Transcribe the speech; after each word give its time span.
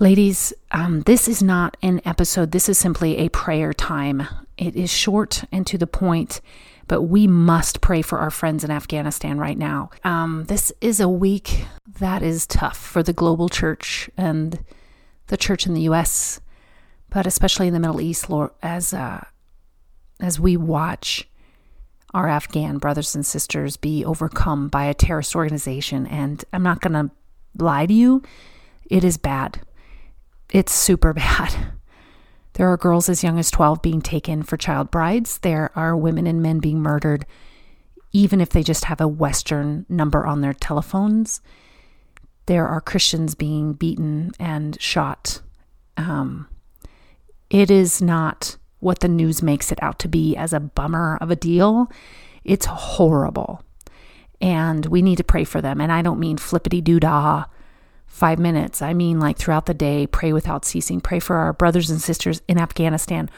Ladies, 0.00 0.52
um, 0.72 1.02
this 1.02 1.28
is 1.28 1.40
not 1.40 1.76
an 1.80 2.00
episode. 2.04 2.50
This 2.50 2.68
is 2.68 2.76
simply 2.76 3.18
a 3.18 3.28
prayer 3.28 3.72
time. 3.72 4.26
It 4.58 4.74
is 4.74 4.90
short 4.90 5.44
and 5.52 5.64
to 5.68 5.78
the 5.78 5.86
point, 5.86 6.40
but 6.88 7.02
we 7.02 7.28
must 7.28 7.80
pray 7.80 8.02
for 8.02 8.18
our 8.18 8.30
friends 8.30 8.64
in 8.64 8.72
Afghanistan 8.72 9.38
right 9.38 9.56
now. 9.56 9.90
Um, 10.02 10.46
this 10.48 10.72
is 10.80 10.98
a 10.98 11.08
week 11.08 11.66
that 12.00 12.24
is 12.24 12.44
tough 12.44 12.76
for 12.76 13.04
the 13.04 13.12
global 13.12 13.48
church 13.48 14.10
and 14.16 14.64
the 15.28 15.36
church 15.36 15.64
in 15.64 15.74
the 15.74 15.82
U.S., 15.82 16.40
but 17.08 17.24
especially 17.24 17.68
in 17.68 17.72
the 17.72 17.78
Middle 17.78 18.00
East, 18.00 18.28
Lord, 18.28 18.50
as 18.64 18.92
uh, 18.92 19.24
as 20.18 20.40
we 20.40 20.56
watch 20.56 21.28
our 22.12 22.28
Afghan 22.28 22.78
brothers 22.78 23.14
and 23.14 23.24
sisters 23.24 23.76
be 23.76 24.04
overcome 24.04 24.66
by 24.66 24.86
a 24.86 24.94
terrorist 24.94 25.36
organization. 25.36 26.04
And 26.08 26.44
I'm 26.52 26.64
not 26.64 26.80
going 26.80 26.94
to 26.94 27.10
lie 27.56 27.86
to 27.86 27.94
you, 27.94 28.24
it 28.90 29.04
is 29.04 29.16
bad. 29.16 29.60
It's 30.54 30.72
super 30.72 31.12
bad. 31.12 31.52
There 32.52 32.68
are 32.68 32.76
girls 32.76 33.08
as 33.08 33.24
young 33.24 33.40
as 33.40 33.50
12 33.50 33.82
being 33.82 34.00
taken 34.00 34.44
for 34.44 34.56
child 34.56 34.88
brides. 34.88 35.38
There 35.38 35.72
are 35.74 35.96
women 35.96 36.28
and 36.28 36.40
men 36.40 36.60
being 36.60 36.78
murdered, 36.78 37.26
even 38.12 38.40
if 38.40 38.50
they 38.50 38.62
just 38.62 38.84
have 38.84 39.00
a 39.00 39.08
Western 39.08 39.84
number 39.88 40.24
on 40.24 40.42
their 40.42 40.52
telephones. 40.52 41.40
There 42.46 42.68
are 42.68 42.80
Christians 42.80 43.34
being 43.34 43.72
beaten 43.72 44.30
and 44.38 44.80
shot. 44.80 45.40
Um, 45.96 46.46
it 47.50 47.68
is 47.68 48.00
not 48.00 48.56
what 48.78 49.00
the 49.00 49.08
news 49.08 49.42
makes 49.42 49.72
it 49.72 49.82
out 49.82 49.98
to 49.98 50.08
be 50.08 50.36
as 50.36 50.52
a 50.52 50.60
bummer 50.60 51.18
of 51.20 51.32
a 51.32 51.36
deal. 51.36 51.90
It's 52.44 52.66
horrible. 52.66 53.64
And 54.40 54.86
we 54.86 55.02
need 55.02 55.16
to 55.16 55.24
pray 55.24 55.42
for 55.42 55.60
them. 55.60 55.80
And 55.80 55.90
I 55.90 56.00
don't 56.00 56.20
mean 56.20 56.36
flippity 56.36 56.80
doo 56.80 57.00
dah 57.00 57.46
five 58.14 58.38
minutes. 58.38 58.80
I 58.80 58.94
mean, 58.94 59.18
like 59.18 59.36
throughout 59.36 59.66
the 59.66 59.74
day, 59.74 60.06
pray 60.06 60.32
without 60.32 60.64
ceasing. 60.64 61.00
Pray 61.00 61.18
for 61.18 61.34
our 61.34 61.52
brothers 61.52 61.90
and 61.90 62.00
sisters 62.00 62.42
in 62.46 62.58
Afghanistan. 62.58 63.28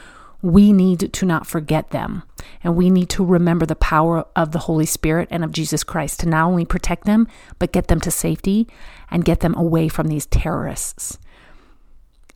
We 0.43 0.71
need 0.71 1.11
to 1.13 1.25
not 1.25 1.47
forget 1.47 1.89
them. 1.89 2.21
And 2.63 2.75
we 2.75 2.91
need 2.91 3.09
to 3.09 3.25
remember 3.25 3.65
the 3.65 3.75
power 3.75 4.27
of 4.35 4.51
the 4.51 4.59
Holy 4.59 4.85
Spirit 4.85 5.29
and 5.31 5.43
of 5.43 5.51
Jesus 5.51 5.83
Christ 5.83 6.19
to 6.19 6.29
not 6.29 6.45
only 6.45 6.63
protect 6.63 7.05
them, 7.05 7.27
but 7.57 7.71
get 7.71 7.87
them 7.87 7.99
to 8.01 8.11
safety 8.11 8.67
and 9.09 9.25
get 9.25 9.39
them 9.39 9.55
away 9.55 9.87
from 9.87 10.09
these 10.09 10.27
terrorists. 10.27 11.17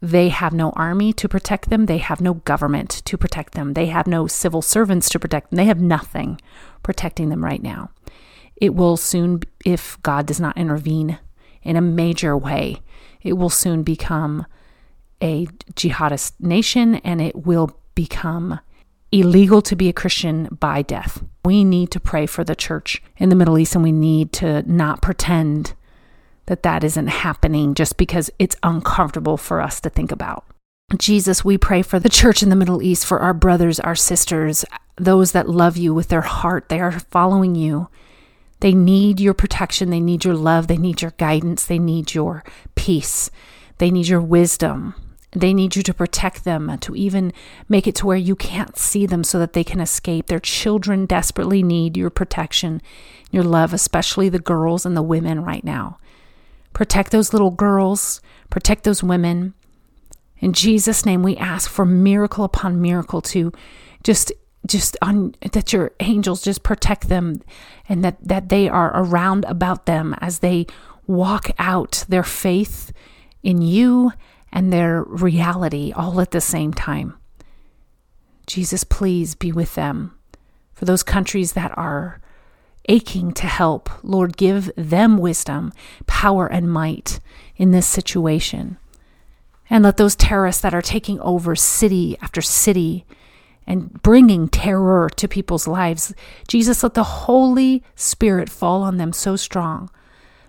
They 0.02 0.30
have 0.30 0.52
no 0.52 0.72
army 0.72 1.14
to 1.14 1.30
protect 1.30 1.70
them. 1.70 1.86
They 1.86 2.00
have 2.00 2.22
no 2.22 2.34
government 2.34 2.90
to 3.06 3.20
protect 3.20 3.54
them. 3.54 3.74
They 3.74 3.86
have 3.86 4.08
no 4.08 4.26
civil 4.26 4.64
servants 4.64 5.10
to 5.10 5.20
protect 5.20 5.52
them. 5.52 5.58
They 5.58 5.66
have 5.66 5.80
nothing 5.80 6.42
protecting 6.82 7.30
them 7.30 7.46
right 7.46 7.62
now. 7.62 7.92
It 8.56 8.74
will 8.74 8.98
soon, 8.98 9.42
if 9.64 10.02
God 10.02 10.26
does 10.26 10.40
not 10.40 10.58
intervene 10.58 11.20
in 11.64 11.76
a 11.76 11.82
major 11.82 12.36
way, 12.36 12.82
it 13.22 13.34
will 13.34 13.50
soon 13.50 13.84
become 13.84 14.46
a 15.22 15.46
jihadist 15.74 16.34
nation 16.40 16.96
and 16.96 17.22
it 17.22 17.46
will 17.46 17.72
become 17.96 18.60
illegal 19.12 19.62
to 19.62 19.76
be 19.76 19.90
a 19.90 19.94
Christian 19.94 20.48
by 20.60 20.82
death. 20.82 21.24
We 21.44 21.64
need 21.64 21.92
to 21.92 22.00
pray 22.00 22.26
for 22.26 22.44
the 22.44 22.56
church 22.56 23.02
in 23.18 23.30
the 23.30 23.36
Middle 23.36 23.58
East 23.58 23.76
and 23.76 23.84
we 23.84 23.92
need 23.92 24.32
to 24.34 24.64
not 24.72 25.02
pretend 25.02 25.74
that 26.48 26.64
that 26.64 26.84
isn't 26.84 27.08
happening 27.08 27.74
just 27.76 27.98
because 27.98 28.30
it's 28.40 28.58
uncomfortable 28.64 29.38
for 29.38 29.62
us 29.62 29.80
to 29.82 29.90
think 29.90 30.12
about. 30.12 30.46
Jesus, 30.98 31.46
we 31.46 31.58
pray 31.58 31.82
for 31.82 32.00
the 32.00 32.10
church 32.10 32.44
in 32.44 32.50
the 32.50 32.56
Middle 32.56 32.82
East, 32.82 33.06
for 33.06 33.20
our 33.20 33.34
brothers, 33.34 33.80
our 33.80 33.96
sisters, 33.96 34.66
those 34.98 35.32
that 35.32 35.50
love 35.50 35.78
you 35.78 35.94
with 35.94 36.10
their 36.10 36.22
heart. 36.22 36.68
They 36.68 36.82
are 36.82 36.92
following 36.92 37.56
you. 37.56 37.88
They 38.62 38.74
need 38.74 39.20
your 39.20 39.34
protection. 39.34 39.90
They 39.90 40.00
need 40.00 40.24
your 40.24 40.36
love. 40.36 40.68
They 40.68 40.78
need 40.78 41.02
your 41.02 41.12
guidance. 41.12 41.66
They 41.66 41.80
need 41.80 42.14
your 42.14 42.44
peace. 42.76 43.30
They 43.80 43.92
need 43.92 44.08
your 44.08 44.22
wisdom. 44.22 44.96
They 45.32 45.54
need 45.54 45.76
you 45.76 45.84
to 45.84 45.94
protect 45.94 46.44
them, 46.44 46.70
uh, 46.70 46.78
to 46.82 46.96
even 46.96 47.32
make 47.70 47.88
it 47.88 47.96
to 47.96 48.06
where 48.06 48.18
you 48.18 48.36
can't 48.36 48.78
see 48.78 49.06
them 49.06 49.24
so 49.24 49.40
that 49.40 49.54
they 49.54 49.64
can 49.64 49.80
escape. 49.80 50.28
Their 50.28 50.42
children 50.42 51.06
desperately 51.06 51.64
need 51.64 51.96
your 51.96 52.10
protection, 52.10 52.82
your 53.32 53.44
love, 53.44 53.74
especially 53.74 54.28
the 54.28 54.40
girls 54.40 54.86
and 54.86 54.96
the 54.96 55.02
women 55.02 55.44
right 55.44 55.64
now. 55.64 55.98
Protect 56.74 57.12
those 57.12 57.34
little 57.34 57.52
girls, 57.52 58.22
protect 58.50 58.84
those 58.84 59.02
women. 59.02 59.54
In 60.40 60.52
Jesus' 60.52 61.06
name, 61.06 61.24
we 61.24 61.38
ask 61.38 61.70
for 61.70 61.86
miracle 61.86 62.44
upon 62.44 62.82
miracle 62.82 63.22
to 63.22 63.54
just 64.04 64.34
just 64.68 64.96
on 65.02 65.36
that 65.52 65.74
your 65.74 65.92
angels 66.00 66.42
just 66.42 66.64
protect 66.64 67.10
them 67.10 67.42
and 67.90 68.04
that 68.04 68.18
that 68.22 68.50
they 68.50 68.70
are 68.70 68.92
around 68.96 69.46
about 69.46 69.86
them 69.86 70.16
as 70.22 70.40
they 70.40 70.68
walk 71.08 71.50
out 71.58 72.06
their 72.08 72.24
faith 72.24 72.92
in 73.44 73.62
you 73.62 74.12
and 74.52 74.72
their 74.72 75.04
reality 75.04 75.92
all 75.96 76.22
at 76.22 76.32
the 76.32 76.42
same 76.42 76.74
time. 76.74 77.18
Jesus, 78.46 78.84
please 78.84 79.34
be 79.36 79.52
with 79.52 79.76
them. 79.76 80.18
For 80.74 80.86
those 80.86 81.04
countries 81.04 81.54
that 81.54 81.76
are 81.78 82.22
aching 82.90 83.32
to 83.34 83.48
help. 83.48 83.90
Lord, 84.04 84.38
give 84.38 84.72
them 84.76 85.18
wisdom, 85.18 85.72
power, 86.08 86.48
and 86.48 86.72
might 86.72 87.20
in 87.56 87.72
this 87.72 87.88
situation. 87.88 88.78
And 89.70 89.84
let 89.84 89.98
those 89.98 90.16
terrorists 90.16 90.62
that 90.62 90.74
are 90.74 90.82
taking 90.82 91.20
over 91.22 91.56
city 91.56 92.18
after 92.22 92.42
city 92.42 93.06
and 93.72 94.04
bringing 94.04 94.50
terror 94.50 95.10
to 95.16 95.30
people's 95.30 95.66
lives, 95.66 96.14
Jesus, 96.46 96.84
let 96.84 96.94
the 96.94 97.04
Holy 97.06 97.82
Spirit 97.96 98.50
fall 98.50 98.84
on 98.84 98.98
them 98.98 99.14
so 99.14 99.38
strong. 99.38 99.90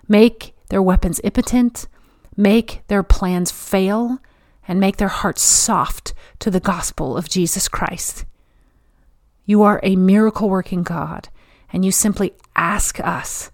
Make 0.08 0.56
their 0.70 0.82
weapons 0.82 1.20
impotent, 1.22 1.86
make 2.36 2.82
their 2.88 3.04
plans 3.04 3.52
fail, 3.52 4.18
and 4.66 4.80
make 4.80 4.96
their 4.96 5.06
hearts 5.06 5.40
soft 5.40 6.14
to 6.40 6.50
the 6.50 6.58
gospel 6.58 7.16
of 7.16 7.28
Jesus 7.28 7.68
Christ. 7.68 8.24
You 9.44 9.62
are 9.62 9.78
a 9.84 9.94
miracle 9.94 10.50
working 10.50 10.82
God 10.82 11.28
and 11.72 11.84
you 11.84 11.92
simply 11.92 12.32
ask 12.56 12.98
us 12.98 13.52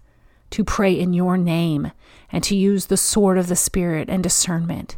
to 0.49 0.63
pray 0.63 0.99
in 0.99 1.13
your 1.13 1.37
name 1.37 1.91
and 2.31 2.43
to 2.43 2.55
use 2.55 2.87
the 2.87 2.97
sword 2.97 3.37
of 3.37 3.45
the 3.45 3.55
Spirit 3.55 4.09
and 4.09 4.23
discernment. 4.23 4.97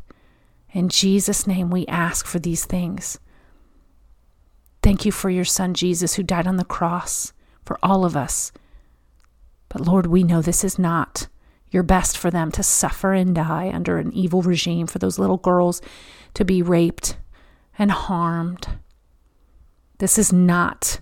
In 0.71 0.87
Jesus' 0.87 1.45
name, 1.45 1.69
we 1.69 1.85
ask 1.87 2.25
for 2.25 2.39
these 2.39 2.63
things. 2.63 3.19
Thank 4.83 5.05
you 5.05 5.11
for 5.11 5.29
your 5.29 5.45
Son, 5.45 5.73
Jesus, 5.73 6.15
who 6.15 6.23
died 6.23 6.47
on 6.47 6.57
the 6.57 6.65
cross 6.65 7.33
for 7.63 7.77
all 7.83 8.03
of 8.03 8.15
us. 8.15 8.51
But 9.69 9.81
Lord, 9.81 10.07
we 10.07 10.23
know 10.23 10.41
this 10.41 10.63
is 10.63 10.79
not 10.79 11.27
your 11.69 11.83
best 11.83 12.17
for 12.17 12.29
them 12.29 12.51
to 12.51 12.63
suffer 12.63 13.13
and 13.13 13.33
die 13.33 13.71
under 13.73 13.97
an 13.97 14.11
evil 14.11 14.41
regime, 14.41 14.87
for 14.87 14.99
those 14.99 15.19
little 15.19 15.37
girls 15.37 15.81
to 16.33 16.43
be 16.43 16.61
raped 16.61 17.17
and 17.77 17.91
harmed. 17.91 18.67
This 19.99 20.17
is 20.17 20.33
not 20.33 20.99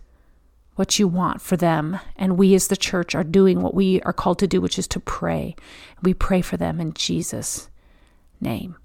what 0.75 1.00
you 1.00 1.07
want 1.07 1.41
for 1.41 1.57
them. 1.57 2.00
And 2.16 2.38
we 2.38 2.53
as 2.53 2.68
the 2.68 2.78
church 2.78 3.16
are 3.16 3.23
doing 3.23 3.62
what 3.62 3.73
we 3.73 4.01
are 4.01 4.13
called 4.13 4.39
to 4.39 4.47
do, 4.47 4.62
which 4.62 4.78
is 4.78 4.88
to 4.89 5.00
pray. 5.00 5.56
We 6.03 6.13
pray 6.13 6.41
for 6.41 6.57
them 6.57 6.79
in 6.79 6.94
Jesus' 6.94 7.69
name. 8.39 8.75